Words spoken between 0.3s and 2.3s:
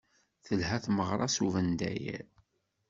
Telha tmeɣra s ubendayer.